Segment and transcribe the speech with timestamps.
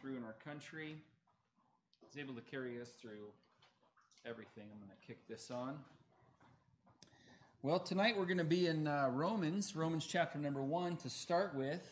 [0.00, 0.96] through in our country.
[2.04, 3.28] He's able to carry us through
[4.26, 4.64] everything.
[4.72, 5.78] I'm going to kick this on.
[7.62, 11.54] Well, tonight we're going to be in uh, Romans, Romans chapter number one to start
[11.54, 11.90] with.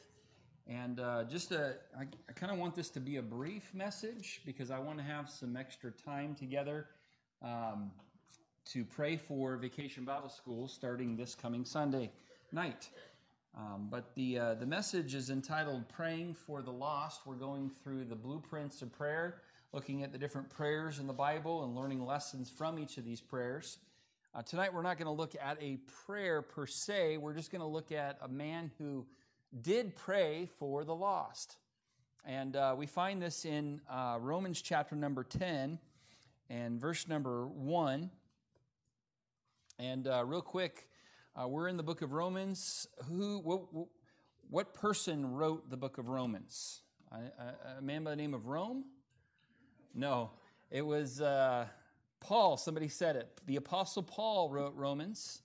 [0.68, 4.42] And uh, just a, I, I kind of want this to be a brief message
[4.44, 6.86] because I want to have some extra time together
[7.42, 7.90] um,
[8.72, 12.10] to pray for Vacation Bible School starting this coming Sunday
[12.52, 12.88] night.
[13.56, 17.26] Um, but the, uh, the message is entitled Praying for the Lost.
[17.26, 21.64] We're going through the blueprints of prayer, looking at the different prayers in the Bible
[21.64, 23.78] and learning lessons from each of these prayers.
[24.34, 25.76] Uh, tonight, we're not going to look at a
[26.06, 27.18] prayer per se.
[27.18, 29.04] We're just going to look at a man who
[29.60, 31.56] did pray for the lost.
[32.24, 35.78] And uh, we find this in uh, Romans chapter number 10
[36.48, 38.08] and verse number 1.
[39.78, 40.88] And uh, real quick,
[41.34, 42.86] uh, we're in the book of Romans.
[43.08, 43.62] Who, what,
[44.50, 46.80] what person wrote the book of Romans?
[47.10, 48.84] A, a, man by the name of Rome?
[49.94, 50.30] No,
[50.70, 51.64] it was uh,
[52.20, 52.58] Paul.
[52.58, 53.30] Somebody said it.
[53.46, 55.40] The Apostle Paul wrote Romans.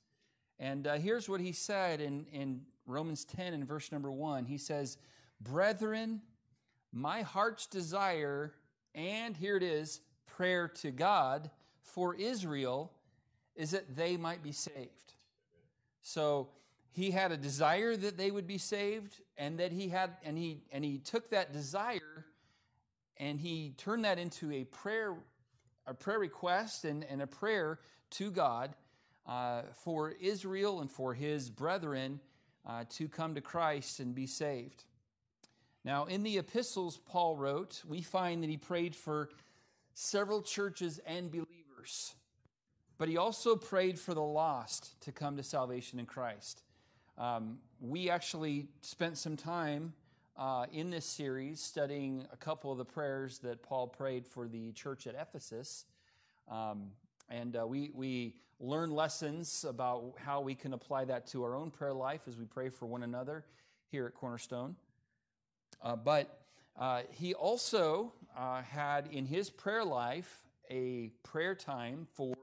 [0.60, 4.44] And uh, here's what he said in, in Romans 10 and verse number 1.
[4.44, 4.98] He says,
[5.40, 6.20] Brethren,
[6.92, 8.52] my heart's desire,
[8.94, 11.50] and here it is, prayer to God
[11.82, 12.92] for Israel,
[13.56, 15.14] is that they might be saved.
[16.08, 16.48] So
[16.94, 20.64] he had a desire that they would be saved, and that he had and he
[20.72, 22.26] and he took that desire
[23.18, 25.16] and he turned that into a prayer,
[25.86, 27.80] a prayer request and, and a prayer
[28.12, 28.74] to God
[29.26, 32.22] uh, for Israel and for his brethren
[32.66, 34.86] uh, to come to Christ and be saved.
[35.84, 39.28] Now, in the epistles Paul wrote, we find that he prayed for
[39.94, 42.14] several churches and believers.
[42.98, 46.62] But he also prayed for the lost to come to salvation in Christ.
[47.18, 49.94] Um, we actually spent some time
[50.38, 54.72] uh, in this series studying a couple of the prayers that Paul prayed for the
[54.72, 55.86] church at Ephesus.
[56.50, 56.88] Um,
[57.30, 61.70] and uh, we, we learn lessons about how we can apply that to our own
[61.70, 63.46] prayer life as we pray for one another
[63.92, 64.76] here at Cornerstone.
[65.84, 66.40] Uh, but
[66.80, 72.34] uh, he also uh, had in his prayer life a prayer time for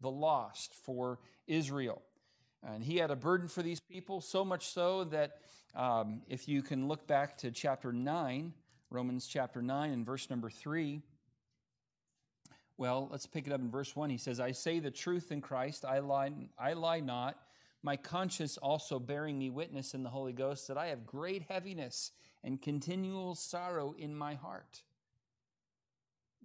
[0.00, 2.02] the lost, for Israel.
[2.62, 5.38] And he had a burden for these people, so much so that
[5.74, 8.52] um, if you can look back to chapter 9,
[8.90, 11.00] Romans chapter 9 and verse number 3,
[12.76, 14.08] well, let's pick it up in verse 1.
[14.10, 17.36] He says, I say the truth in Christ, I lie, I lie not,
[17.82, 22.10] my conscience also bearing me witness in the Holy Ghost that I have great heaviness
[22.42, 24.82] and continual sorrow in my heart.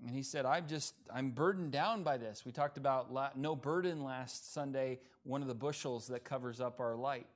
[0.04, 2.44] And he said, I'm just, I'm burdened down by this.
[2.46, 6.80] We talked about la- no burden last Sunday, one of the bushels that covers up
[6.80, 7.28] our light.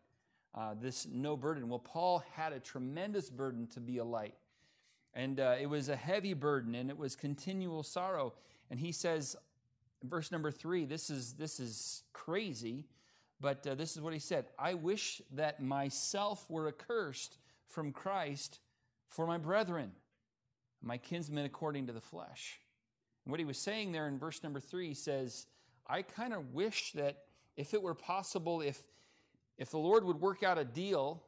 [0.53, 1.69] Uh, this no burden.
[1.69, 4.33] Well, Paul had a tremendous burden to be a light.
[5.13, 8.33] And uh, it was a heavy burden and it was continual sorrow.
[8.69, 9.35] And he says,
[10.03, 12.85] verse number three, this is, this is crazy,
[13.39, 17.37] but uh, this is what he said I wish that myself were accursed
[17.67, 18.59] from Christ
[19.07, 19.91] for my brethren
[20.81, 22.59] my kinsmen according to the flesh.
[23.25, 25.47] And what he was saying there in verse number three says,
[25.87, 27.17] I kind of wish that
[27.57, 28.79] if it were possible, if,
[29.57, 31.23] if the Lord would work out a deal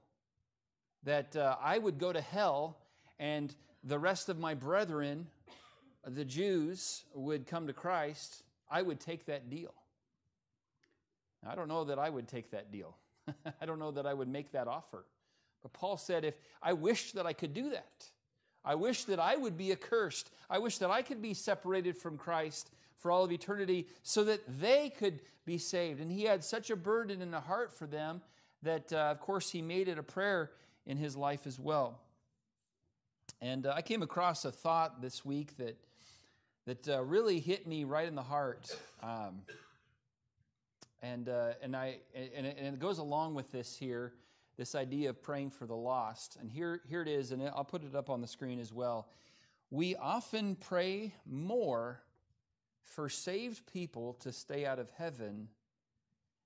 [1.04, 2.78] that uh, I would go to hell
[3.20, 3.54] and
[3.84, 5.28] the rest of my brethren,
[6.06, 9.74] the Jews, would come to Christ, I would take that deal.
[11.44, 12.96] Now, I don't know that I would take that deal.
[13.62, 15.06] I don't know that I would make that offer.
[15.64, 18.06] But Paul said, if I wished that I could do that,
[18.64, 20.32] I wish that I would be accursed.
[20.50, 24.42] I wish that I could be separated from Christ for all of eternity so that
[24.60, 26.00] they could be saved.
[26.00, 28.22] And he had such a burden in the heart for them
[28.62, 30.52] that, uh, of course, he made it a prayer
[30.86, 32.00] in his life as well.
[33.42, 35.76] And uh, I came across a thought this week that,
[36.68, 38.70] that uh, really hit me right in the heart.
[39.02, 39.42] Um,
[41.02, 44.14] and, uh, and, I, and, and it goes along with this here
[44.62, 46.38] this idea of praying for the lost.
[46.40, 49.08] And here, here it is, and I'll put it up on the screen as well.
[49.72, 52.00] We often pray more
[52.84, 55.48] for saved people to stay out of heaven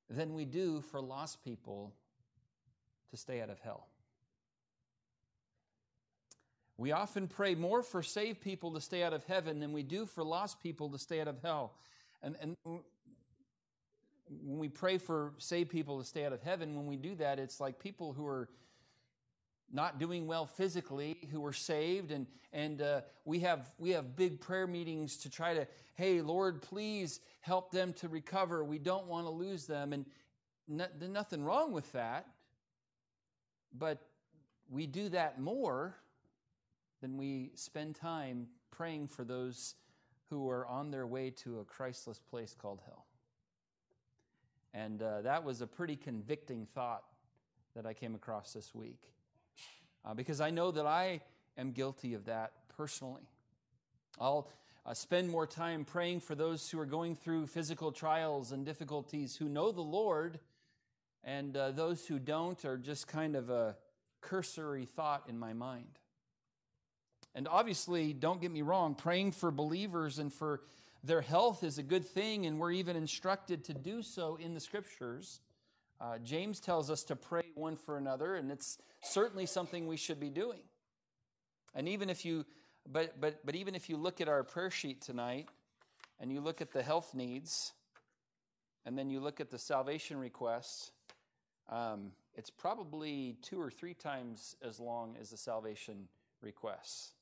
[0.09, 1.93] than we do for lost people
[3.11, 3.85] to stay out of hell.
[6.77, 10.05] We often pray more for saved people to stay out of heaven than we do
[10.05, 11.73] for lost people to stay out of hell.
[12.23, 12.55] And, and
[14.43, 17.39] when we pray for saved people to stay out of heaven, when we do that,
[17.39, 18.49] it's like people who are
[19.71, 24.39] not doing well physically who are saved and and uh, we have we have big
[24.39, 29.25] prayer meetings to try to hey lord please help them to recover we don't want
[29.25, 30.05] to lose them and
[30.67, 32.27] no, there's nothing wrong with that
[33.75, 33.97] but
[34.69, 35.95] we do that more
[37.01, 39.73] than we spend time praying for those
[40.29, 43.04] who are on their way to a christless place called hell
[44.75, 47.03] and uh, that was a pretty convicting thought
[47.75, 48.99] that I came across this week.
[50.03, 51.21] Uh, because I know that I
[51.57, 53.29] am guilty of that personally.
[54.19, 54.49] I'll
[54.85, 59.37] uh, spend more time praying for those who are going through physical trials and difficulties
[59.37, 60.39] who know the Lord,
[61.23, 63.77] and uh, those who don't are just kind of a
[64.19, 65.99] cursory thought in my mind.
[67.33, 70.61] And obviously, don't get me wrong, praying for believers and for
[71.05, 74.59] their health is a good thing, and we're even instructed to do so in the
[74.59, 75.39] scriptures.
[76.01, 80.19] Uh, James tells us to pray one for another, and it's certainly something we should
[80.19, 80.61] be doing.
[81.75, 82.45] And even if you,
[82.91, 85.47] but, but, but even if you look at our prayer sheet tonight
[86.19, 87.73] and you look at the health needs
[88.85, 90.91] and then you look at the salvation requests,
[91.69, 96.07] um, it's probably two or three times as long as the salvation
[96.41, 97.14] requests.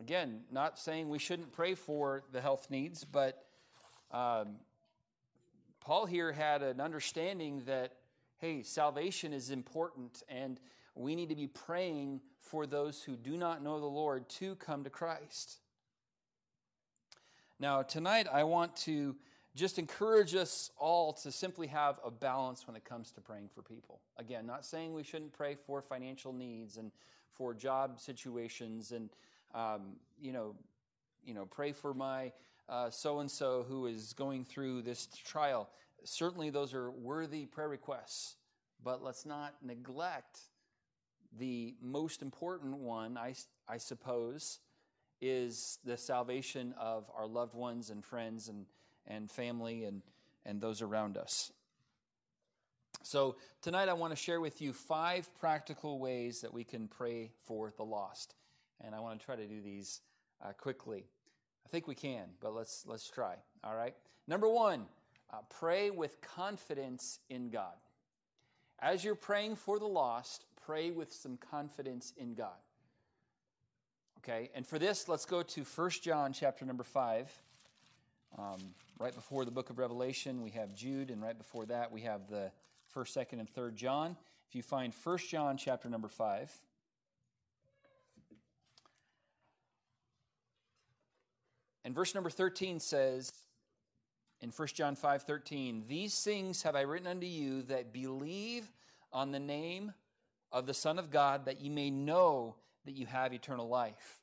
[0.00, 3.44] Again, not saying we shouldn't pray for the health needs, but
[4.10, 4.56] um,
[5.80, 7.96] Paul here had an understanding that,
[8.38, 10.58] hey, salvation is important, and
[10.94, 14.84] we need to be praying for those who do not know the Lord to come
[14.84, 15.58] to Christ.
[17.58, 19.14] Now, tonight, I want to
[19.54, 23.60] just encourage us all to simply have a balance when it comes to praying for
[23.60, 24.00] people.
[24.16, 26.90] Again, not saying we shouldn't pray for financial needs and
[27.34, 29.10] for job situations and
[29.54, 30.54] um, you know,
[31.24, 32.32] you know, pray for my
[32.90, 35.68] so and so who is going through this trial.
[36.04, 38.36] Certainly, those are worthy prayer requests,
[38.82, 40.38] but let's not neglect
[41.38, 43.34] the most important one, I,
[43.68, 44.58] I suppose,
[45.20, 48.66] is the salvation of our loved ones and friends and,
[49.06, 50.02] and family and,
[50.46, 51.52] and those around us.
[53.02, 57.30] So, tonight I want to share with you five practical ways that we can pray
[57.46, 58.34] for the lost
[58.84, 60.00] and I want to try to do these
[60.44, 61.04] uh, quickly.
[61.64, 63.34] I think we can, but let's let's try.
[63.62, 63.94] All right.
[64.26, 64.86] Number one,
[65.32, 67.74] uh, pray with confidence in God.
[68.80, 72.56] As you're praying for the lost, pray with some confidence in God.
[74.18, 77.30] Okay, and for this, let's go to 1 John chapter number 5.
[78.38, 78.56] Um,
[78.98, 82.28] right before the book of Revelation, we have Jude, and right before that, we have
[82.28, 82.50] the
[82.94, 84.16] 1st, 2nd, and 3rd John.
[84.48, 86.50] If you find 1 John chapter number 5,
[91.84, 93.32] And verse number 13 says
[94.40, 98.70] in 1 John 5 13, These things have I written unto you that believe
[99.12, 99.92] on the name
[100.52, 104.20] of the Son of God, that ye may know that you have eternal life,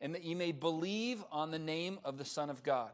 [0.00, 2.92] and that ye may believe on the name of the Son of God.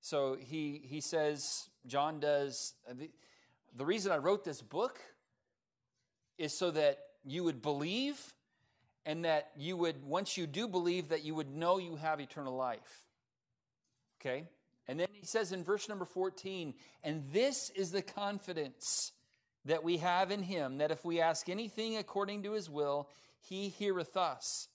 [0.00, 3.10] So he, he says, John does, uh, the,
[3.74, 5.00] the reason I wrote this book
[6.38, 8.32] is so that you would believe
[9.06, 12.56] and that you would, once you do believe, that you would know you have eternal
[12.56, 13.02] life.
[14.20, 14.48] Okay?
[14.88, 16.74] And then he says in verse number 14,
[17.04, 19.12] and this is the confidence
[19.64, 23.08] that we have in him, that if we ask anything according to his will,
[23.40, 24.68] he heareth us.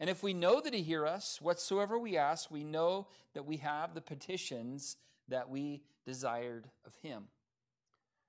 [0.00, 3.58] And if we know that he hear us, whatsoever we ask, we know that we
[3.58, 4.96] have the petitions
[5.28, 7.24] that we desired of him.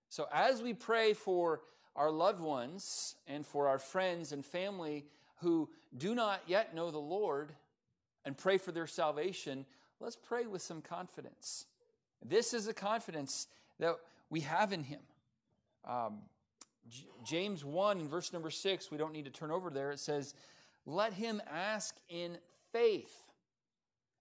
[0.09, 1.61] So as we pray for
[1.95, 5.05] our loved ones and for our friends and family,
[5.41, 7.51] who do not yet know the Lord
[8.25, 9.65] and pray for their salvation,
[9.99, 11.65] let's pray with some confidence.
[12.25, 13.47] This is the confidence
[13.79, 13.95] that
[14.29, 14.99] we have in Him.
[15.87, 16.19] Um,
[16.89, 19.91] J- James 1, in verse number 6, we don't need to turn over there.
[19.91, 20.33] It says,
[20.85, 22.37] Let him ask in
[22.71, 23.13] faith,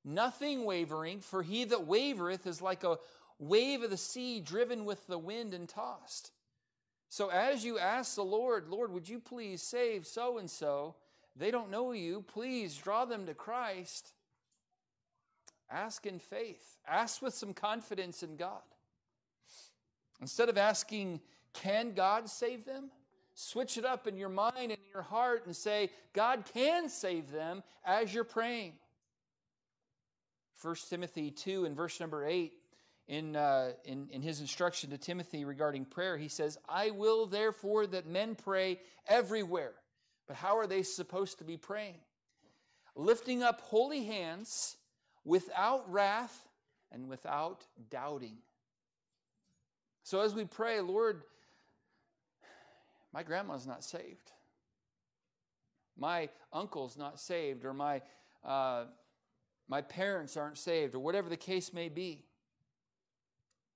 [0.04, 2.98] nothing wavering, for he that wavereth is like a
[3.38, 6.32] wave of the sea driven with the wind and tossed.
[7.08, 10.96] So as you ask the Lord, Lord, would you please save so and so?
[11.38, 14.12] they don't know you, please draw them to Christ.
[15.70, 18.62] Ask in faith, ask with some confidence in God.
[20.20, 21.20] Instead of asking,
[21.52, 22.90] can God save them?
[23.34, 27.30] Switch it up in your mind and in your heart and say, God can save
[27.30, 28.72] them as you're praying.
[30.62, 32.52] 1 Timothy 2 and verse number 8,
[33.08, 37.86] in, uh, in, in his instruction to Timothy regarding prayer, he says, I will therefore
[37.88, 39.72] that men pray everywhere
[40.26, 41.98] but how are they supposed to be praying?
[42.94, 44.76] Lifting up holy hands
[45.24, 46.48] without wrath
[46.90, 48.38] and without doubting.
[50.02, 51.22] So as we pray, Lord,
[53.12, 54.30] my grandma's not saved.
[55.98, 58.02] My uncle's not saved, or my,
[58.44, 58.84] uh,
[59.68, 62.24] my parents aren't saved, or whatever the case may be.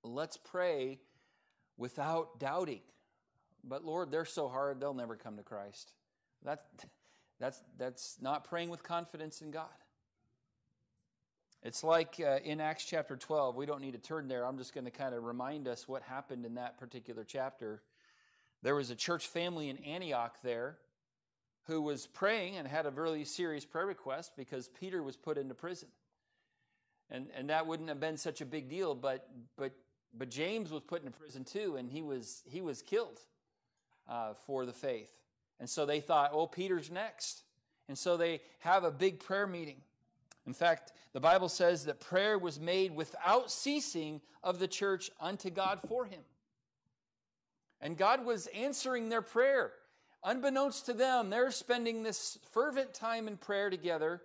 [0.03, 0.99] Let's pray
[1.77, 2.81] without doubting.
[3.63, 5.93] But Lord, they're so hard, they'll never come to Christ.
[6.43, 6.63] That's,
[7.39, 9.67] that's, that's not praying with confidence in God.
[11.63, 14.45] It's like uh, in Acts chapter 12, we don't need to turn there.
[14.45, 17.83] I'm just going to kind of remind us what happened in that particular chapter.
[18.63, 20.77] There was a church family in Antioch there
[21.67, 25.53] who was praying and had a really serious prayer request because Peter was put into
[25.53, 25.89] prison.
[27.11, 29.73] And, and that wouldn't have been such a big deal, but, but,
[30.17, 33.19] but James was put in prison too, and he was, he was killed
[34.09, 35.11] uh, for the faith.
[35.61, 37.43] And so they thought, oh, Peter's next.
[37.87, 39.77] And so they have a big prayer meeting.
[40.47, 45.51] In fact, the Bible says that prayer was made without ceasing of the church unto
[45.51, 46.21] God for him.
[47.79, 49.71] And God was answering their prayer.
[50.23, 54.23] Unbeknownst to them, they're spending this fervent time in prayer together.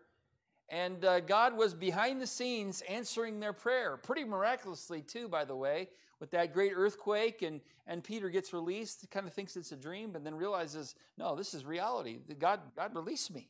[0.69, 5.55] And uh, God was behind the scenes answering their prayer, pretty miraculously, too, by the
[5.55, 7.43] way, with that great earthquake.
[7.43, 11.37] And, and Peter gets released, kind of thinks it's a dream, but then realizes, no,
[11.37, 12.19] this is reality.
[12.39, 13.49] God, God released me.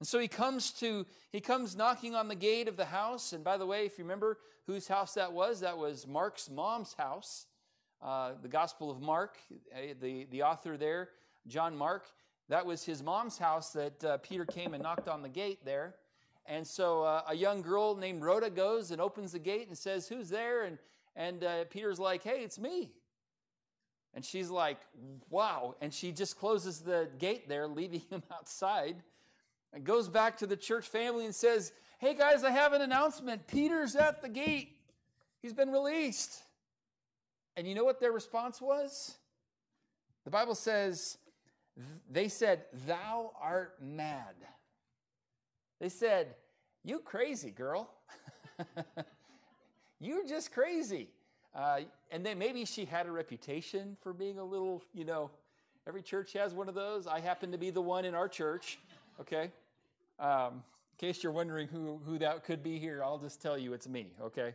[0.00, 3.32] And so he comes to he comes knocking on the gate of the house.
[3.32, 6.94] And by the way, if you remember whose house that was, that was Mark's mom's
[6.94, 7.46] house.
[8.02, 9.36] Uh, the Gospel of Mark,
[9.72, 11.10] eh, the the author there,
[11.46, 12.06] John Mark.
[12.48, 15.94] That was his mom's house that uh, Peter came and knocked on the gate there.
[16.46, 20.08] And so uh, a young girl named Rhoda goes and opens the gate and says,
[20.08, 20.64] Who's there?
[20.64, 20.78] And,
[21.14, 22.90] and uh, Peter's like, Hey, it's me.
[24.14, 24.78] And she's like,
[25.30, 25.76] Wow.
[25.80, 28.96] And she just closes the gate there, leaving him outside,
[29.72, 33.46] and goes back to the church family and says, Hey, guys, I have an announcement.
[33.46, 34.76] Peter's at the gate,
[35.40, 36.38] he's been released.
[37.54, 39.14] And you know what their response was?
[40.24, 41.18] The Bible says,
[42.10, 44.34] they said, Thou art mad.
[45.80, 46.34] They said,
[46.84, 47.90] You crazy girl.
[50.00, 51.08] You're just crazy.
[51.54, 55.30] Uh, and then maybe she had a reputation for being a little, you know,
[55.86, 57.06] every church has one of those.
[57.06, 58.78] I happen to be the one in our church,
[59.20, 59.50] okay?
[60.18, 60.62] Um,
[60.94, 63.86] in case you're wondering who, who that could be here, I'll just tell you it's
[63.88, 64.54] me, okay?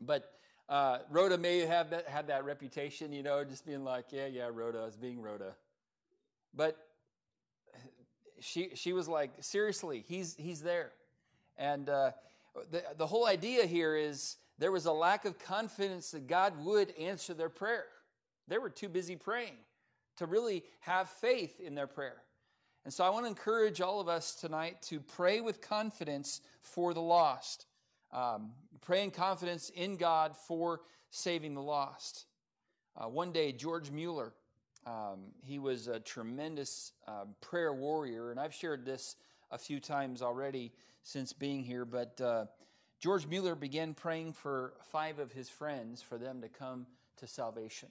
[0.00, 0.32] But
[0.68, 4.50] uh, Rhoda may have that, had that reputation, you know, just being like, yeah, yeah,
[4.52, 5.54] Rhoda is being Rhoda.
[6.54, 6.76] But
[8.40, 10.92] she, she was like, seriously, he's, he's there.
[11.56, 12.12] And uh,
[12.70, 16.92] the, the whole idea here is there was a lack of confidence that God would
[16.98, 17.84] answer their prayer.
[18.48, 19.56] They were too busy praying
[20.18, 22.16] to really have faith in their prayer.
[22.84, 26.92] And so I want to encourage all of us tonight to pray with confidence for
[26.92, 27.66] the lost.
[28.12, 28.50] Um,
[28.82, 30.80] pray in confidence in God for
[31.10, 32.26] saving the lost.
[32.96, 34.34] Uh, one day, George Mueller
[34.86, 39.16] um, he was a tremendous uh, prayer warrior, and I've shared this
[39.50, 40.72] a few times already
[41.02, 41.84] since being here.
[41.84, 42.46] But uh,
[42.98, 46.86] George Mueller began praying for five of his friends for them to come
[47.18, 47.90] to salvation.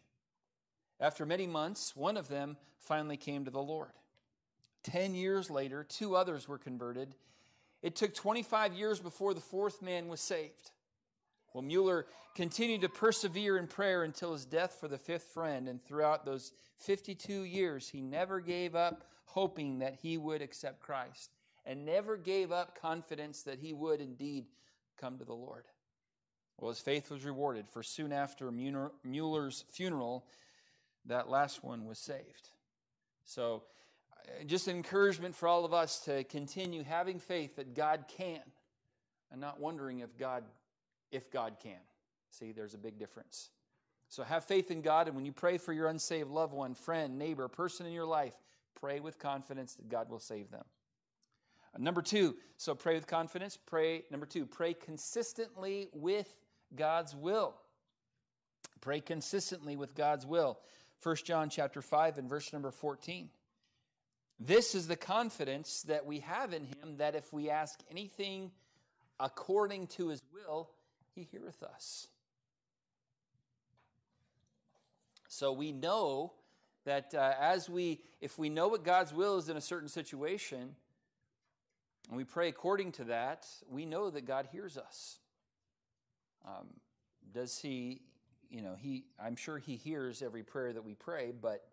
[0.99, 3.91] After many months, one of them finally came to the Lord.
[4.83, 7.15] Ten years later, two others were converted.
[7.81, 10.71] It took 25 years before the fourth man was saved.
[11.53, 12.05] Well, Mueller
[12.35, 16.53] continued to persevere in prayer until his death for the fifth friend, and throughout those
[16.77, 21.31] 52 years, he never gave up hoping that he would accept Christ
[21.65, 24.45] and never gave up confidence that he would indeed
[24.99, 25.65] come to the Lord.
[26.57, 30.25] Well, his faith was rewarded, for soon after Mueller's funeral,
[31.05, 32.49] that last one was saved.
[33.25, 33.63] So,
[34.39, 38.41] uh, just encouragement for all of us to continue having faith that God can
[39.31, 40.43] and not wondering if God
[41.11, 41.79] if God can.
[42.29, 43.49] See, there's a big difference.
[44.07, 47.17] So have faith in God, and when you pray for your unsaved loved one, friend,
[47.17, 48.33] neighbor, person in your life,
[48.79, 50.63] pray with confidence that God will save them.
[51.73, 53.57] Uh, number two, so pray with confidence.
[53.57, 56.33] Pray, number two, pray consistently with
[56.75, 57.55] God's will.
[58.81, 60.59] Pray consistently with God's will.
[61.03, 63.29] 1 John chapter 5 and verse number 14.
[64.39, 68.51] This is the confidence that we have in him that if we ask anything
[69.19, 70.69] according to his will,
[71.13, 72.07] he heareth us.
[75.27, 76.33] So we know
[76.85, 80.75] that uh, as we, if we know what God's will is in a certain situation,
[82.09, 85.19] and we pray according to that, we know that God hears us.
[86.45, 86.67] Um,
[87.33, 88.01] does he,
[88.49, 91.63] you know, he, I'm sure he hears every prayer that we pray, but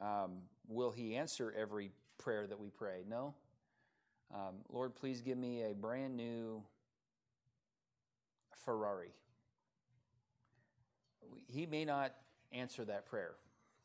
[0.00, 3.02] um, will he answer every prayer that we pray?
[3.08, 3.34] No.
[4.34, 6.62] Um, Lord, please give me a brand new
[8.70, 9.10] Ferrari.
[11.48, 12.12] He may not
[12.52, 13.34] answer that prayer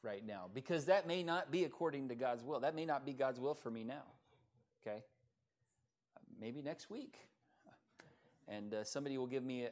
[0.03, 2.59] right now because that may not be according to God's will.
[2.59, 4.03] That may not be God's will for me now.
[4.85, 4.99] Okay?
[6.39, 7.17] Maybe next week.
[8.47, 9.69] And uh, somebody will give me a.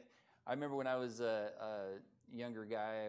[0.48, 3.06] I remember when I was a, a younger guy,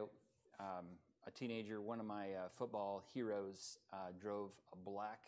[0.59, 0.85] um,
[1.25, 5.21] a teenager, one of my uh, football heroes uh, drove a black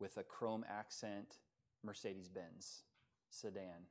[0.00, 1.36] with a chrome accent
[1.84, 2.82] Mercedes Benz
[3.30, 3.86] sedan.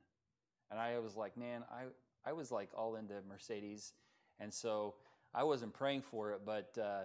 [0.70, 1.84] And I was like, man, I,
[2.24, 3.92] I was like all into Mercedes,
[4.38, 4.94] and so
[5.34, 6.40] I wasn't praying for it.
[6.44, 7.00] But uh,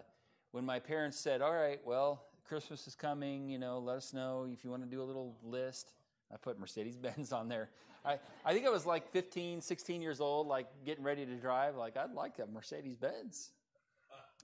[0.51, 3.50] when my parents said, "All right, well, Christmas is coming.
[3.50, 5.91] You know, let us know if you want to do a little list."
[6.34, 7.69] I put Mercedes Benz on there.
[8.03, 11.75] I, I think I was like 15, 16 years old, like getting ready to drive.
[11.75, 13.50] Like, I'd like a Mercedes Benz.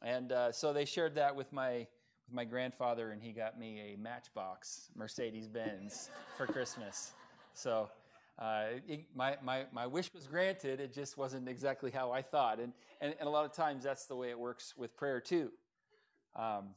[0.02, 1.78] And uh, so they shared that with my,
[2.26, 7.12] with my grandfather, and he got me a Matchbox Mercedes Benz for Christmas.
[7.54, 7.88] So
[8.40, 12.60] uh, it, my, my, my wish was granted, it just wasn't exactly how I thought.
[12.60, 15.52] And, and, and a lot of times that's the way it works with prayer too.
[16.36, 16.70] Um,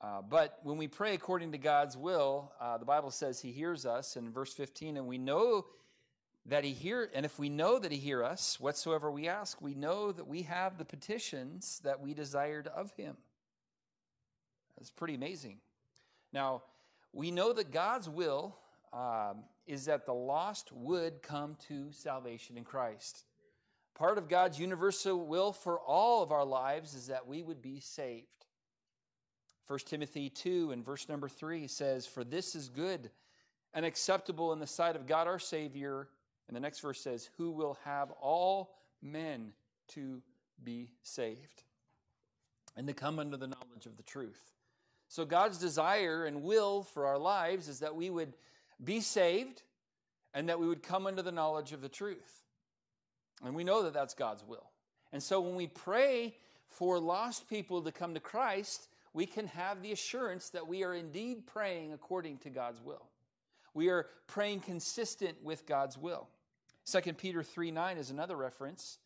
[0.00, 3.84] uh, but when we pray according to God's will, uh, the Bible says He hears
[3.84, 5.66] us in verse 15, and we know
[6.46, 7.10] that He hear.
[7.12, 10.42] And if we know that He hear us, whatsoever we ask, we know that we
[10.42, 13.16] have the petitions that we desired of Him.
[14.78, 15.58] That's pretty amazing.
[16.32, 16.62] Now
[17.12, 18.56] we know that God's will
[18.92, 23.24] um, is that the lost would come to salvation in Christ.
[23.94, 27.80] Part of God's universal will for all of our lives is that we would be
[27.80, 28.26] saved.
[29.66, 33.10] 1 Timothy 2 and verse number 3 says, For this is good
[33.74, 36.08] and acceptable in the sight of God our Savior.
[36.46, 39.52] And the next verse says, Who will have all men
[39.88, 40.22] to
[40.64, 41.64] be saved
[42.76, 44.54] and to come under the knowledge of the truth.
[45.08, 48.34] So God's desire and will for our lives is that we would
[48.82, 49.62] be saved
[50.34, 52.44] and that we would come under the knowledge of the truth.
[53.44, 54.70] And we know that that's God's will.
[55.12, 59.82] And so when we pray for lost people to come to Christ, we can have
[59.82, 63.06] the assurance that we are indeed praying according to God's will.
[63.74, 66.28] We are praying consistent with God's will.
[66.90, 68.98] 2 Peter 3 9 is another reference.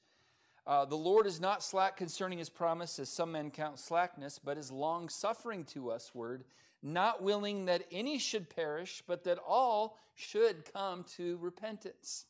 [0.66, 4.56] Uh, the Lord is not slack concerning his promise, as some men count slackness, but
[4.56, 6.44] is long suffering to us, word,
[6.82, 12.26] not willing that any should perish, but that all should come to repentance.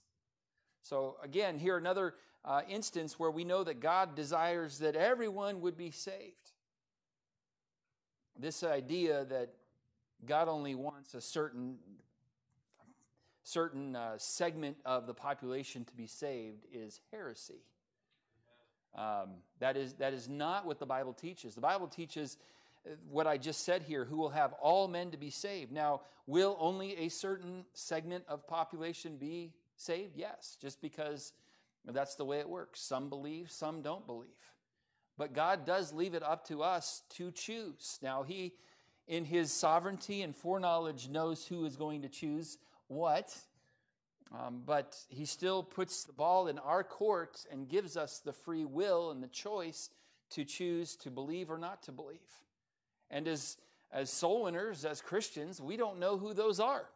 [0.83, 5.77] So, again, here another uh, instance where we know that God desires that everyone would
[5.77, 6.51] be saved.
[8.39, 9.55] This idea that
[10.27, 11.79] God only wants a certain
[13.45, 17.63] certain uh, segment of the population to be saved is heresy.
[18.97, 21.55] Um, that is that is not what the Bible teaches.
[21.55, 22.39] The Bible teaches
[23.09, 25.73] what I just said here, who will have all men to be saved.
[25.73, 30.17] Now, will only a certain segment of population be saved?
[30.17, 31.33] Yes, just because
[31.87, 32.81] that's the way it works.
[32.81, 34.29] Some believe, some don't believe.
[35.19, 37.99] But God does leave it up to us to choose.
[38.03, 38.55] Now, He,
[39.07, 43.37] in His sovereignty and foreknowledge, knows who is going to choose what.
[44.37, 48.65] Um, but he still puts the ball in our court and gives us the free
[48.65, 49.91] will and the choice
[50.31, 52.21] to choose to believe or not to believe.
[53.13, 53.59] And as,
[53.93, 56.87] as soul winners, as Christians, we don't know who those are.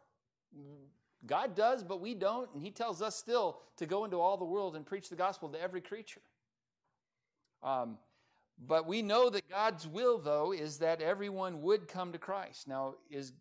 [1.25, 2.49] God does, but we don't.
[2.53, 5.47] And He tells us still to go into all the world and preach the gospel
[5.49, 6.21] to every creature.
[7.63, 7.97] Um,
[8.67, 12.67] but we know that God's will, though, is that everyone would come to Christ.
[12.67, 13.31] Now, is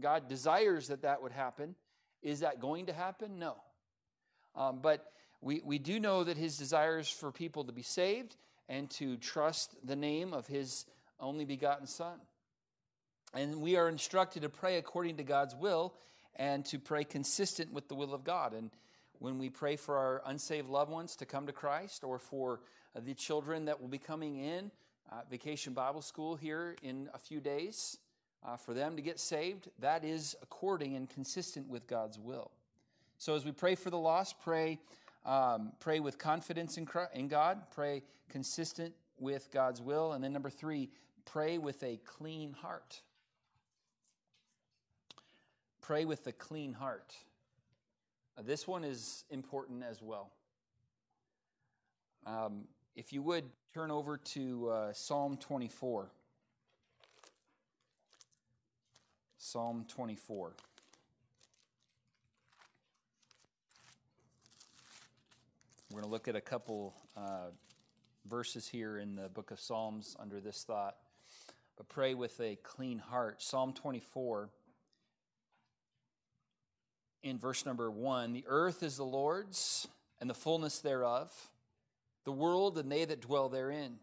[0.00, 1.74] God desires that that would happen?
[2.22, 3.38] Is that going to happen?
[3.38, 3.56] No.
[4.54, 8.36] Um, but we, we do know that His desires for people to be saved
[8.68, 10.84] and to trust the name of His
[11.20, 12.18] only begotten Son.
[13.34, 15.94] And we are instructed to pray according to God's will
[16.36, 18.52] and to pray consistent with the will of God.
[18.52, 18.70] And
[19.18, 22.60] when we pray for our unsaved loved ones to come to Christ or for
[22.94, 24.70] uh, the children that will be coming in,
[25.10, 27.98] uh, Vacation Bible School here in a few days,
[28.46, 32.50] uh, for them to get saved, that is according and consistent with God's will.
[33.18, 34.78] So as we pray for the lost, pray,
[35.24, 40.12] um, pray with confidence in, Christ, in God, pray consistent with God's will.
[40.12, 40.90] And then number three,
[41.26, 43.00] Pray with a clean heart.
[45.82, 47.14] Pray with a clean heart.
[48.42, 50.30] This one is important as well.
[52.26, 52.62] Um,
[52.94, 56.10] if you would turn over to uh, Psalm 24.
[59.38, 60.52] Psalm 24.
[65.90, 67.48] We're going to look at a couple uh,
[68.28, 70.96] verses here in the book of Psalms under this thought
[71.76, 73.42] but pray with a clean heart.
[73.42, 74.48] Psalm 24,
[77.22, 79.86] in verse number 1 The earth is the Lord's
[80.20, 81.30] and the fullness thereof,
[82.24, 83.96] the world and they that dwell therein.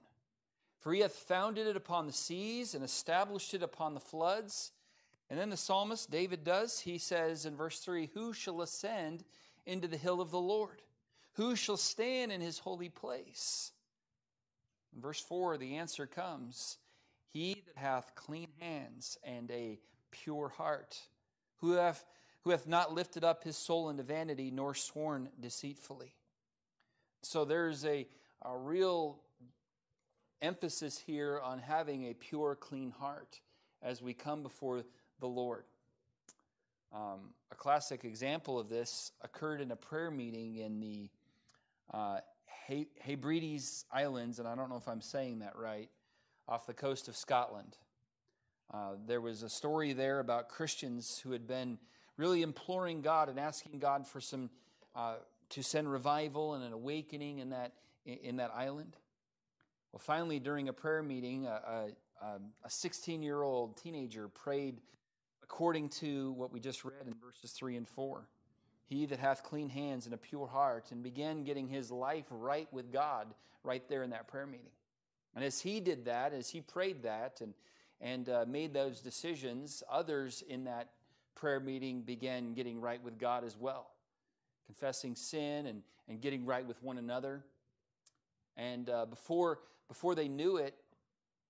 [0.80, 4.72] For he hath founded it upon the seas and established it upon the floods.
[5.30, 6.82] And then the psalmist, David, does.
[6.82, 9.24] He says in verse 3 Who shall ascend
[9.66, 10.82] into the hill of the Lord?
[11.36, 13.72] Who shall stand in his holy place?
[14.94, 16.78] In verse 4, the answer comes
[17.34, 19.80] he that hath clean hands and a
[20.12, 21.00] pure heart,
[21.58, 22.06] who hath,
[22.44, 26.14] who hath not lifted up his soul into vanity, nor sworn deceitfully.
[27.24, 28.08] So there's a,
[28.44, 29.20] a real
[30.44, 33.40] emphasis here on having a pure, clean heart
[33.82, 34.84] as we come before
[35.20, 35.64] the Lord.
[36.94, 41.10] Um, a classic example of this occurred in a prayer meeting in the
[41.92, 42.20] uh,
[43.00, 45.90] Hebrides Islands, and I don't know if I'm saying that right
[46.48, 47.78] off the coast of Scotland.
[48.74, 51.78] Uh, there was a story there about Christians who had been
[52.18, 54.50] really imploring God and asking God for some
[54.96, 55.16] uh,
[55.50, 57.74] to send revival and an awakening in that
[58.06, 58.98] in that island.
[59.92, 61.88] Well, finally, during a prayer meeting, a
[62.68, 64.82] 16 year old teenager prayed
[65.44, 68.28] according to what we just read in verses 3 and 4.
[68.86, 72.68] He that hath clean hands and a pure heart, and began getting his life right
[72.72, 74.72] with God right there in that prayer meeting.
[75.36, 77.54] And as he did that, as he prayed that and,
[78.02, 80.90] and uh, made those decisions, others in that
[81.36, 83.92] prayer meeting began getting right with God as well,
[84.66, 87.44] confessing sin and, and getting right with one another.
[88.58, 90.76] And uh, before, before they knew it,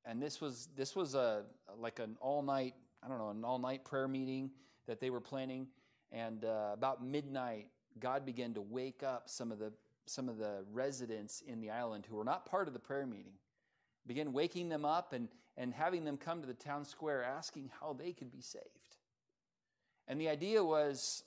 [0.05, 1.43] and this was, this was a,
[1.77, 4.51] like an all night, I don't know, an all night prayer meeting
[4.87, 5.67] that they were planning.
[6.11, 7.67] And uh, about midnight,
[7.99, 9.73] God began to wake up some of the,
[10.05, 13.33] some of the residents in the island who were not part of the prayer meeting
[14.05, 17.93] Begin waking them up and, and having them come to the town square asking how
[17.93, 18.65] they could be saved.
[20.07, 21.23] And the idea was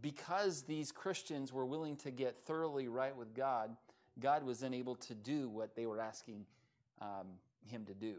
[0.00, 3.76] because these Christians were willing to get thoroughly right with God,
[4.20, 6.46] God was then able to do what they were asking
[7.00, 7.26] um,
[7.66, 8.16] Him to do.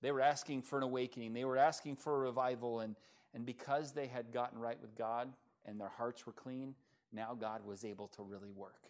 [0.00, 2.96] They were asking for an awakening, they were asking for a revival, and,
[3.34, 5.28] and because they had gotten right with God
[5.66, 6.74] and their hearts were clean,
[7.12, 8.80] now God was able to really work.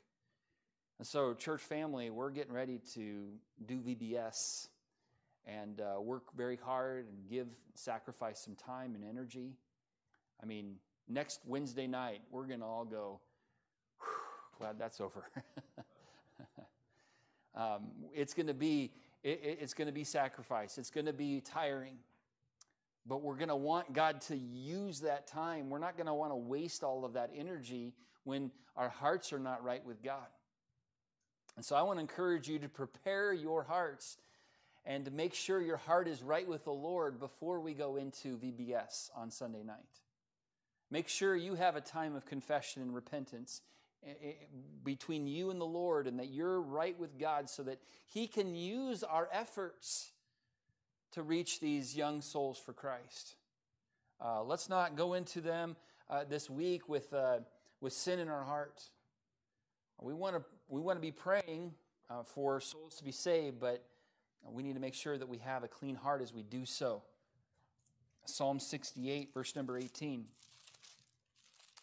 [1.02, 3.24] And so, church family, we're getting ready to
[3.66, 4.68] do VBS
[5.44, 9.56] and uh, work very hard and give, sacrifice some time and energy.
[10.40, 10.76] I mean,
[11.08, 13.18] next Wednesday night, we're going to all go,
[14.60, 15.28] glad that's over.
[17.56, 18.92] um, it's going to be
[19.24, 20.78] it's going to be sacrifice.
[20.78, 21.96] It's going to be tiring.
[23.08, 25.68] But we're going to want God to use that time.
[25.68, 29.40] We're not going to want to waste all of that energy when our hearts are
[29.40, 30.26] not right with God.
[31.56, 34.16] And so I want to encourage you to prepare your hearts
[34.84, 38.36] and to make sure your heart is right with the Lord before we go into
[38.38, 39.76] VBS on Sunday night.
[40.90, 43.62] Make sure you have a time of confession and repentance
[44.06, 44.32] eh, eh,
[44.82, 48.54] between you and the Lord and that you're right with God so that He can
[48.54, 50.10] use our efforts
[51.12, 53.36] to reach these young souls for Christ.
[54.24, 55.76] Uh, let's not go into them
[56.10, 57.38] uh, this week with, uh,
[57.80, 58.82] with sin in our heart.
[60.00, 61.72] We want to we want to be praying
[62.10, 63.84] uh, for souls to be saved, but
[64.50, 67.02] we need to make sure that we have a clean heart as we do so.
[68.24, 70.24] Psalm 68, verse number 18.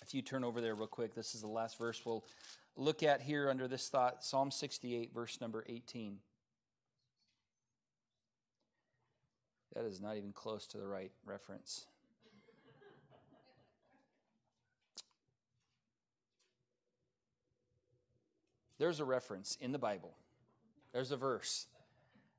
[0.02, 2.26] If you turn over there real quick, this is the last verse we'll
[2.76, 6.18] look at here under this thought Psalm 68, verse number 18.
[9.76, 11.86] That is not even close to the right reference.
[18.80, 20.14] There's a reference in the Bible,
[20.94, 21.68] there's a verse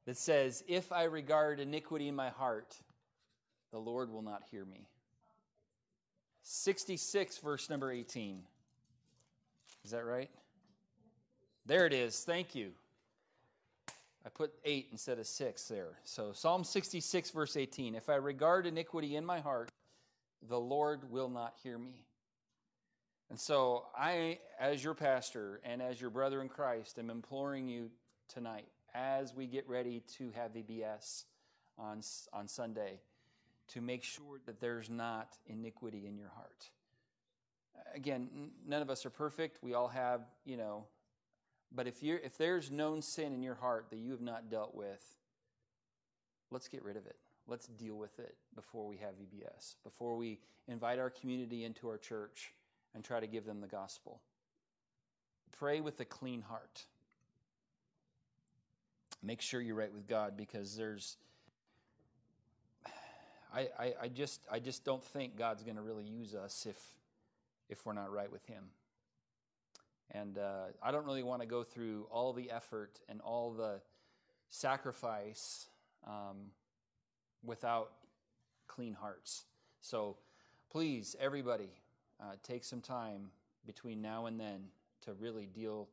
[0.06, 2.74] that says, If I regard iniquity in my heart,
[3.70, 4.88] the Lord will not hear me.
[6.42, 8.42] 66, verse number 18.
[9.84, 10.30] Is that right?
[11.66, 12.24] There it is.
[12.24, 12.72] Thank you.
[14.24, 15.98] I put 8 instead of 6 there.
[16.04, 17.94] So Psalm 66, verse 18.
[17.94, 19.70] If I regard iniquity in my heart,
[20.48, 22.04] the Lord will not hear me.
[23.30, 27.90] And so, I, as your pastor and as your brother in Christ, am imploring you
[28.28, 31.24] tonight as we get ready to have VBS
[31.78, 32.00] on,
[32.32, 33.00] on Sunday
[33.68, 36.70] to make sure that there's not iniquity in your heart.
[37.94, 39.62] Again, none of us are perfect.
[39.62, 40.86] We all have, you know,
[41.72, 44.50] but if, you are if there's known sin in your heart that you have not
[44.50, 45.04] dealt with,
[46.50, 47.16] let's get rid of it.
[47.46, 51.96] Let's deal with it before we have VBS, before we invite our community into our
[51.98, 52.52] church
[52.94, 54.20] and try to give them the gospel.
[55.58, 56.84] Pray with a clean heart.
[59.22, 61.16] Make sure you're right with God because there's.
[63.54, 66.76] I, I, I just I just don't think God's going to really use us if
[67.68, 68.64] if we're not right with Him.
[70.12, 73.80] And uh, I don't really want to go through all the effort and all the
[74.48, 75.66] sacrifice
[76.06, 76.50] um,
[77.44, 77.92] without
[78.66, 79.44] clean hearts.
[79.82, 80.16] So
[80.70, 81.70] please, everybody,
[82.20, 83.28] uh, take some time
[83.66, 84.64] between now and then
[85.02, 85.88] to really deal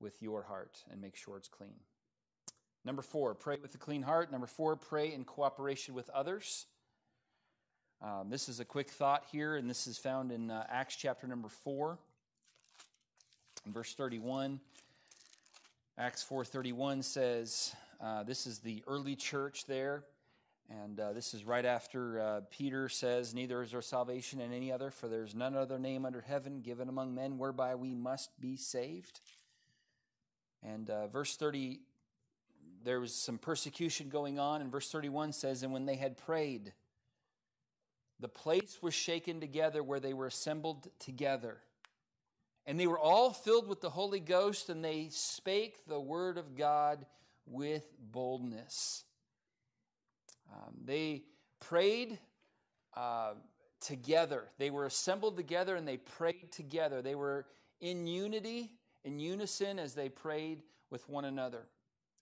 [0.00, 1.74] with your heart and make sure it's clean.
[2.84, 4.30] Number four, pray with a clean heart.
[4.30, 6.66] Number four, pray in cooperation with others.
[8.00, 11.26] Um, this is a quick thought here, and this is found in uh, Acts chapter
[11.26, 11.98] number four,
[13.66, 14.60] verse thirty-one.
[15.98, 20.04] Acts four thirty-one says, uh, "This is the early church there."
[20.70, 24.70] And uh, this is right after uh, Peter says, Neither is there salvation in any
[24.70, 28.38] other, for there is none other name under heaven given among men whereby we must
[28.38, 29.20] be saved.
[30.62, 31.80] And uh, verse 30,
[32.84, 34.60] there was some persecution going on.
[34.60, 36.74] And verse 31 says, And when they had prayed,
[38.20, 41.58] the place was shaken together where they were assembled together.
[42.66, 46.56] And they were all filled with the Holy Ghost, and they spake the word of
[46.56, 47.06] God
[47.46, 49.04] with boldness.
[50.52, 51.24] Um, they
[51.60, 52.18] prayed
[52.94, 53.34] uh,
[53.80, 54.44] together.
[54.58, 57.02] They were assembled together and they prayed together.
[57.02, 57.46] They were
[57.80, 58.72] in unity,
[59.04, 61.66] in unison, as they prayed with one another.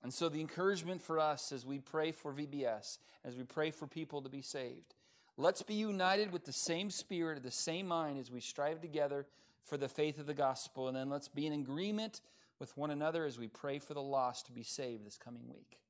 [0.02, 3.86] And so, the encouragement for us as we pray for VBS, as we pray for
[3.86, 4.94] people to be saved,
[5.36, 9.26] let's be united with the same spirit, the same mind as we strive together
[9.64, 10.86] for the faith of the gospel.
[10.88, 12.20] And then let's be in agreement
[12.60, 15.80] with one another as we pray for the lost to be saved this coming week.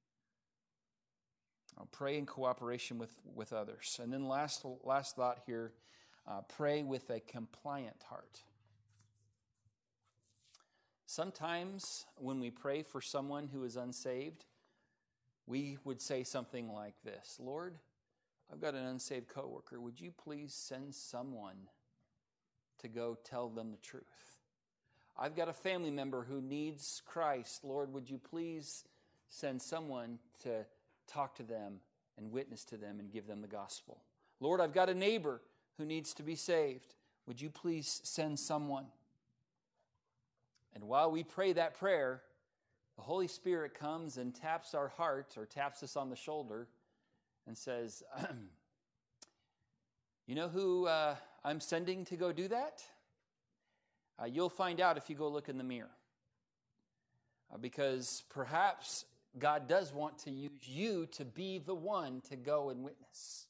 [1.79, 4.01] I'll pray in cooperation with, with others.
[4.03, 5.73] And then last, last thought here,
[6.27, 8.41] uh, pray with a compliant heart.
[11.07, 14.45] Sometimes when we pray for someone who is unsaved,
[15.47, 17.77] we would say something like this Lord,
[18.53, 19.81] I've got an unsaved coworker.
[19.81, 21.69] Would you please send someone
[22.81, 24.03] to go tell them the truth?
[25.19, 27.65] I've got a family member who needs Christ.
[27.65, 28.85] Lord, would you please
[29.31, 30.67] send someone to
[31.07, 31.81] talk to them
[32.19, 34.03] and witness to them and give them the gospel.
[34.40, 35.40] Lord, I've got a neighbor
[35.79, 36.95] who needs to be saved.
[37.27, 38.87] Would you please send someone?
[40.75, 42.23] And while we pray that prayer,
[42.97, 46.69] the Holy Spirit comes and taps our heart or taps us on the shoulder
[47.47, 48.03] and says,
[50.27, 51.14] You know who uh,
[51.45, 52.83] I'm sending to go do that?
[54.21, 55.90] Uh, you'll find out if you go look in the mirror.
[57.55, 59.05] Uh, because perhaps
[59.38, 63.46] God does want to use you to be the one to go and witness.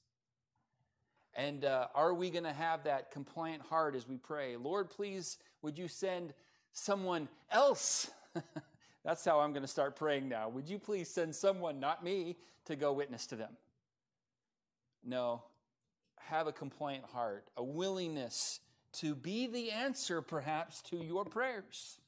[1.34, 4.56] And uh, are we going to have that compliant heart as we pray?
[4.56, 6.32] Lord, please, would you send
[6.72, 8.10] someone else?
[9.04, 10.48] That's how I'm going to start praying now.
[10.48, 13.52] Would you please send someone, not me, to go witness to them?
[15.04, 15.42] No,
[16.18, 18.58] have a compliant heart, a willingness
[18.94, 21.98] to be the answer, perhaps, to your prayers.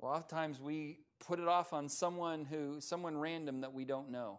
[0.00, 3.84] A lot of times we put it off on someone who someone random that we
[3.84, 4.38] don't know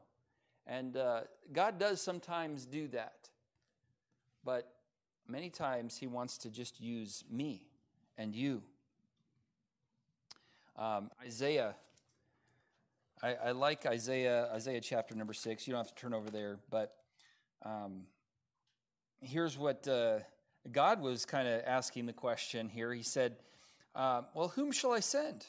[0.67, 1.21] and uh,
[1.53, 3.29] god does sometimes do that
[4.45, 4.67] but
[5.27, 7.65] many times he wants to just use me
[8.17, 8.61] and you
[10.77, 11.75] um, isaiah
[13.21, 16.57] I, I, like isaiah isaiah chapter number six you don't have to turn over there
[16.69, 16.95] but
[17.65, 18.03] um,
[19.21, 20.19] here's what uh,
[20.71, 23.35] god was kind of asking the question here he said
[23.95, 25.45] uh, well whom shall i send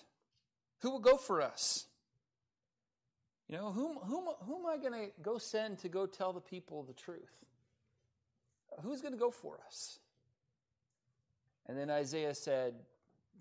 [0.82, 1.86] who will go for us?
[3.48, 6.40] You know, whom, whom, whom am I going to go send to go tell the
[6.40, 7.32] people the truth?
[8.82, 9.98] Who's going to go for us?
[11.66, 12.74] And then Isaiah said,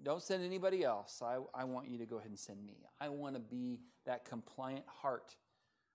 [0.04, 1.22] Don't send anybody else.
[1.24, 2.74] I, I want you to go ahead and send me.
[3.00, 5.36] I want to be that compliant heart.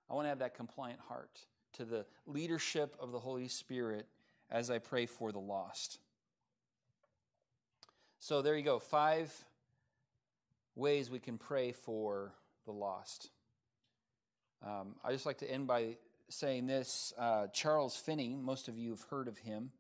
[0.08, 1.40] I want to have that compliant heart
[1.74, 4.06] to the leadership of the Holy Spirit
[4.50, 5.98] as I pray for the lost.
[8.20, 8.78] So there you go.
[8.78, 9.32] Five
[10.76, 12.32] ways we can pray for
[12.64, 13.30] the lost.
[14.64, 15.96] Um, I just like to end by
[16.30, 19.70] saying this uh, Charles Finney, most of you have heard of him.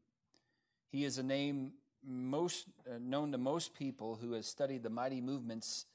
[0.90, 1.72] He is a name
[2.06, 5.86] most uh, known to most people who has studied the mighty movements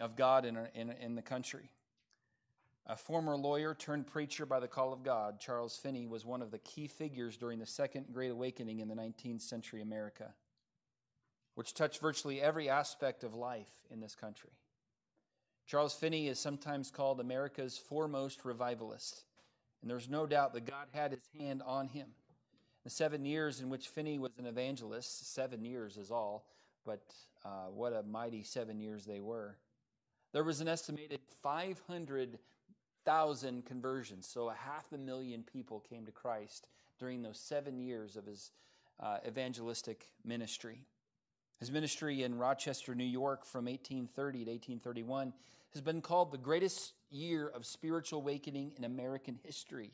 [0.00, 1.70] of God in, in, in the country.
[2.86, 6.50] A former lawyer turned preacher by the call of God, Charles Finney was one of
[6.50, 10.34] the key figures during the Second Great Awakening in the 19th century America
[11.54, 14.52] which touch virtually every aspect of life in this country.
[15.66, 19.24] Charles Finney is sometimes called America's foremost revivalist,
[19.82, 22.08] and there's no doubt that God had his hand on him.
[22.84, 26.46] The seven years in which Finney was an evangelist, seven years is all,
[26.84, 27.02] but
[27.44, 29.58] uh, what a mighty seven years they were.
[30.32, 36.68] There was an estimated 500,000 conversions, so a half a million people came to Christ
[36.98, 38.50] during those seven years of his
[38.98, 40.84] uh, evangelistic ministry.
[41.60, 45.32] His ministry in Rochester, New York from 1830 to 1831
[45.74, 49.90] has been called the greatest year of spiritual awakening in American history.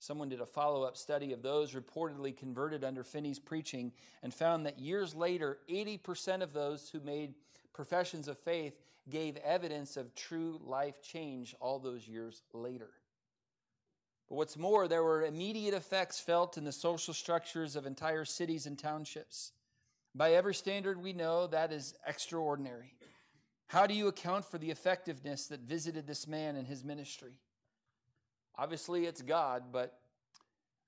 [0.00, 4.66] Someone did a follow up study of those reportedly converted under Finney's preaching and found
[4.66, 7.34] that years later, 80% of those who made
[7.72, 8.74] professions of faith
[9.08, 12.90] gave evidence of true life change all those years later.
[14.28, 18.66] But what's more, there were immediate effects felt in the social structures of entire cities
[18.66, 19.52] and townships.
[20.14, 22.94] By every standard we know that is extraordinary.
[23.66, 27.40] How do you account for the effectiveness that visited this man and his ministry?
[28.56, 29.98] Obviously, it's God, but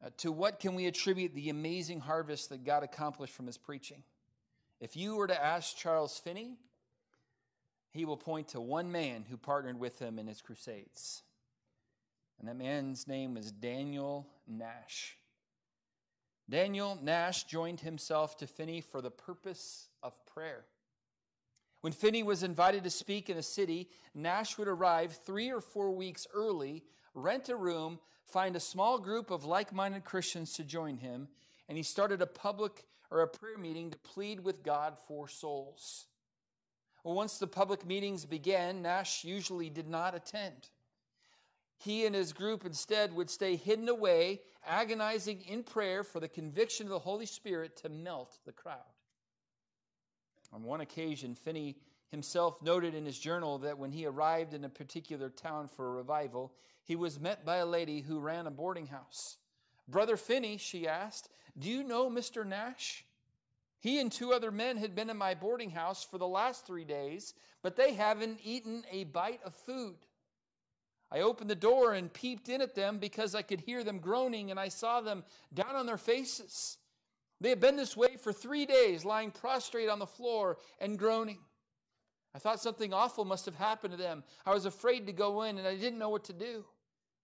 [0.05, 4.05] uh, to what can we attribute the amazing harvest that God accomplished from his preaching?
[4.81, 6.59] If you were to ask Charles Finney,
[7.91, 11.23] he will point to one man who partnered with him in his crusades.
[12.39, 15.17] And that man's name was Daniel Nash.
[16.49, 20.65] Daniel Nash joined himself to Finney for the purpose of prayer.
[21.81, 25.91] When Finney was invited to speak in a city, Nash would arrive three or four
[25.91, 30.99] weeks early, rent a room, find a small group of like minded Christians to join
[30.99, 31.27] him,
[31.69, 36.07] and he started a public or a prayer meeting to plead with God for souls.
[37.03, 40.69] Well, once the public meetings began, Nash usually did not attend.
[41.79, 46.87] He and his group instead would stay hidden away, agonizing in prayer for the conviction
[46.87, 48.81] of the Holy Spirit to melt the crowd.
[50.53, 51.77] On one occasion, Finney
[52.09, 55.93] himself noted in his journal that when he arrived in a particular town for a
[55.93, 56.53] revival,
[56.85, 59.37] he was met by a lady who ran a boarding house.
[59.89, 62.47] Brother Finney, she asked, Do you know Mr.
[62.47, 63.05] Nash?
[63.81, 66.85] He and two other men had been in my boarding house for the last three
[66.85, 69.97] days, but they haven't eaten a bite of food.
[71.11, 74.51] I opened the door and peeped in at them because I could hear them groaning
[74.51, 76.79] and I saw them down on their faces.
[77.41, 81.39] They had been this way for three days, lying prostrate on the floor and groaning.
[82.35, 84.25] I thought something awful must have happened to them.
[84.45, 86.65] I was afraid to go in and I didn't know what to do.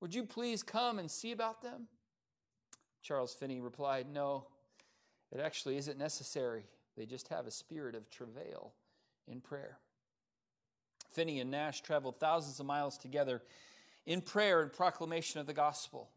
[0.01, 1.89] Would you please come and see about them?
[3.03, 4.47] Charles Finney replied, No,
[5.33, 6.65] it actually isn't necessary.
[6.97, 8.75] They just have a spirit of travail
[9.27, 9.79] in prayer.
[11.11, 13.43] Finney and Nash traveled thousands of miles together
[14.07, 16.11] in prayer and proclamation of the gospel.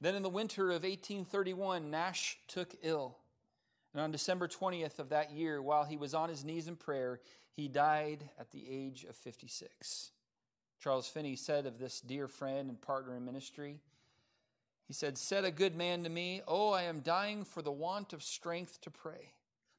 [0.00, 3.16] Then in the winter of 1831, Nash took ill.
[3.92, 7.20] And on December 20th of that year, while he was on his knees in prayer,
[7.56, 10.10] he died at the age of 56.
[10.82, 13.80] Charles Finney said of this dear friend and partner in ministry,
[14.86, 18.12] he said, Said a good man to me, Oh, I am dying for the want
[18.12, 19.32] of strength to pray.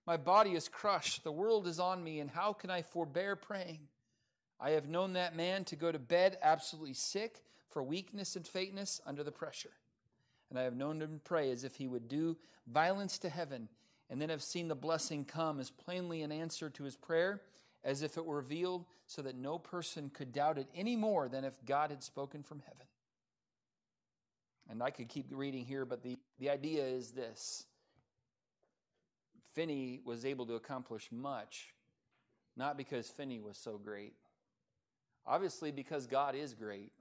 [0.07, 3.79] My body is crushed, the world is on me, and how can I forbear praying?
[4.59, 9.01] I have known that man to go to bed absolutely sick for weakness and faintness
[9.05, 9.73] under the pressure.
[10.49, 12.37] And I have known him pray as if he would do
[12.67, 13.67] violence to heaven,
[14.09, 17.41] and then have seen the blessing come as plainly an answer to his prayer
[17.83, 21.43] as if it were revealed, so that no person could doubt it any more than
[21.43, 22.87] if God had spoken from heaven.
[24.69, 27.65] And I could keep reading here, but the, the idea is this
[29.53, 31.75] Finney was able to accomplish much,
[32.57, 34.13] not because Finney was so great,
[35.27, 36.91] Obviously, because God is great,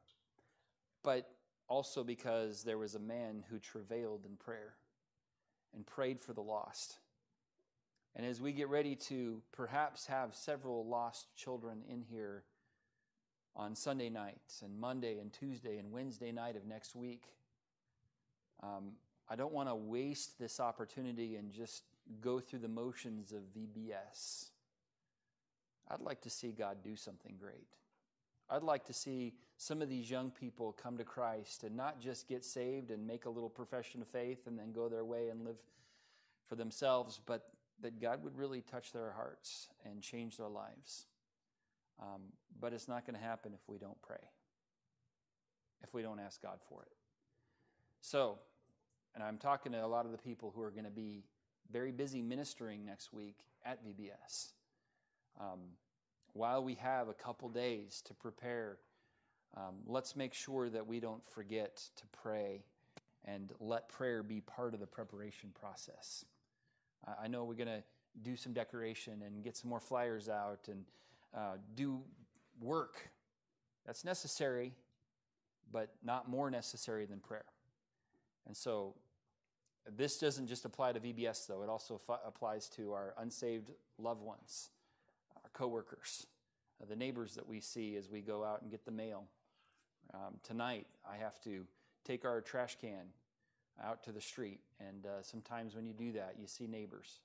[1.03, 1.29] but
[1.69, 4.75] also because there was a man who travailed in prayer
[5.75, 6.97] and prayed for the lost.
[8.17, 12.45] And as we get ready to perhaps have several lost children in here
[13.57, 17.25] on Sunday nights and Monday and Tuesday and Wednesday night of next week,
[18.63, 18.93] um,
[19.29, 21.83] I don't want to waste this opportunity and just
[22.21, 24.47] go through the motions of VBS.
[25.91, 27.69] I'd like to see God do something great.
[28.51, 32.29] I'd like to see some of these young people come to Christ and not just
[32.29, 35.45] get saved and make a little profession of faith and then go their way and
[35.45, 35.57] live
[36.47, 37.49] for themselves, but
[37.81, 41.07] that God would really touch their hearts and change their lives.
[42.01, 44.29] Um, but it's not going to happen if we don't pray,
[45.83, 46.93] if we don't ask God for it.
[48.03, 48.39] So,
[49.15, 51.25] and I'm talking to a lot of the people who are going to be
[51.71, 54.49] very busy ministering next week at VBS.
[55.41, 55.61] Um,
[56.35, 58.79] while we have a couple days to prepare,
[59.57, 62.65] um, let's make sure that we don't forget to pray
[63.25, 66.25] and let prayer be part of the preparation process.
[67.07, 67.83] I, I know we're going to
[68.23, 70.85] do some decoration and get some more flyers out and
[71.35, 72.01] uh, do
[72.61, 73.11] work.
[73.87, 74.73] That's necessary,
[75.73, 77.45] but not more necessary than prayer.
[78.47, 78.95] And so
[79.97, 83.71] this doesn't just apply to VBS, though, it also f- applies to our unsaved
[84.01, 84.71] loved ones
[85.55, 86.27] coworkers,
[86.83, 89.25] uh, the neighbors that we see as we go out and get the mail.
[90.13, 91.65] Um, tonight, I have to
[92.05, 93.07] take our trash can
[93.83, 97.21] out to the street, and uh, sometimes when you do that, you see neighbors.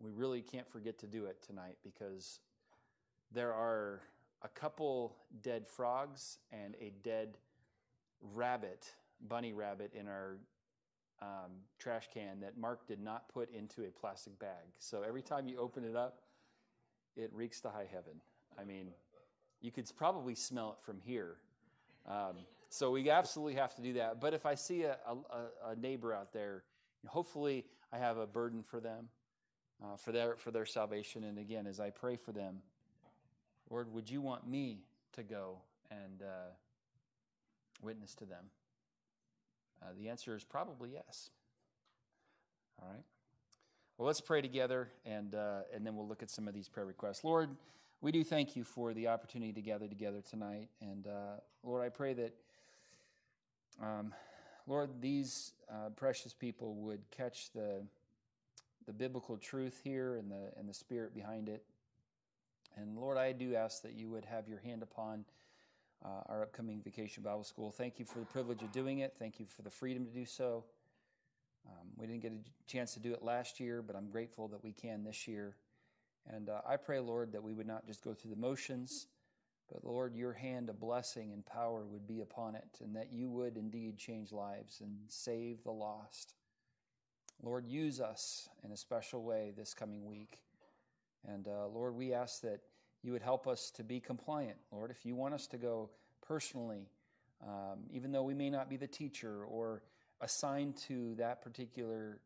[0.00, 2.40] We really can't forget to do it tonight because
[3.32, 4.00] there are
[4.42, 7.38] a couple dead frogs and a dead
[8.34, 8.84] rabbit,
[9.28, 10.36] bunny rabbit, in our
[11.22, 14.66] um, trash can that Mark did not put into a plastic bag.
[14.78, 16.18] So every time you open it up,
[17.16, 18.20] it reeks to high heaven.
[18.58, 18.88] I mean,
[19.60, 21.36] you could probably smell it from here.
[22.06, 22.36] Um,
[22.68, 24.20] so we absolutely have to do that.
[24.20, 26.64] But if I see a, a, a neighbor out there,
[27.06, 29.08] hopefully I have a burden for them,
[29.82, 31.24] uh, for their for their salvation.
[31.24, 32.58] And again, as I pray for them,
[33.70, 35.58] Lord, would you want me to go
[35.90, 36.50] and uh,
[37.82, 38.44] witness to them?
[39.82, 41.30] Uh, the answer is probably yes.
[42.82, 43.04] All right.
[43.96, 46.84] Well, let's pray together, and uh, and then we'll look at some of these prayer
[46.84, 47.22] requests.
[47.22, 47.50] Lord,
[48.00, 51.90] we do thank you for the opportunity to gather together tonight, and uh, Lord, I
[51.90, 52.34] pray that.
[53.80, 54.12] Um,
[54.66, 57.84] Lord, these uh, precious people would catch the,
[58.86, 61.62] the biblical truth here and the, and the spirit behind it.
[62.76, 65.26] And Lord, I do ask that you would have your hand upon
[66.02, 67.70] uh, our upcoming Vacation Bible School.
[67.70, 69.12] Thank you for the privilege of doing it.
[69.18, 70.64] Thank you for the freedom to do so.
[71.66, 74.62] Um, we didn't get a chance to do it last year, but I'm grateful that
[74.62, 75.56] we can this year.
[76.28, 79.06] And uh, I pray, Lord, that we would not just go through the motions,
[79.72, 83.30] but Lord, your hand of blessing and power would be upon it, and that you
[83.30, 86.34] would indeed change lives and save the lost.
[87.42, 90.38] Lord, use us in a special way this coming week.
[91.26, 92.60] And uh, Lord, we ask that
[93.02, 94.56] you would help us to be compliant.
[94.70, 95.90] Lord, if you want us to go
[96.26, 96.88] personally,
[97.42, 99.82] um, even though we may not be the teacher or
[100.20, 102.18] assigned to that particular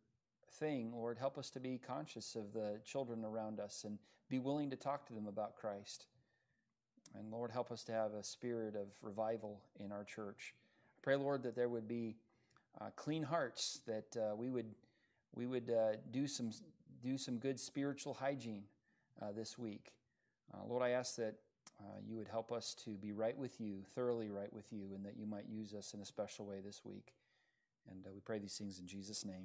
[0.59, 0.93] thing.
[0.95, 4.77] Lord, help us to be conscious of the children around us and be willing to
[4.77, 6.07] talk to them about Christ.
[7.19, 10.55] And Lord, help us to have a spirit of revival in our church.
[10.99, 12.17] I pray, Lord, that there would be
[12.81, 14.67] uh, clean hearts, that uh, we would
[15.35, 16.51] we would uh, do some
[17.03, 18.65] do some good spiritual hygiene
[19.23, 19.93] uh, this week.
[20.53, 21.35] Uh, Lord, I ask that
[21.81, 25.05] uh, you would help us to be right with you, thoroughly right with you, and
[25.07, 27.15] that you might use us in a special way this week.
[27.91, 29.37] And uh, we pray these things in Jesus' name.